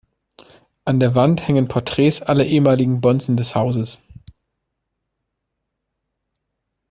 An 0.83 0.99
der 0.99 1.13
Wand 1.13 1.47
hängen 1.47 1.67
Porträts 1.67 2.23
aller 2.23 2.43
ehemaligen 2.43 3.01
Bonzen 3.01 3.37
des 3.37 3.53
Hauses. 3.53 3.99